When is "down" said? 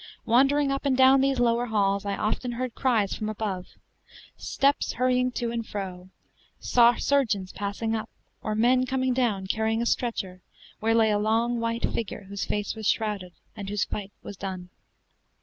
0.97-1.21, 9.13-9.45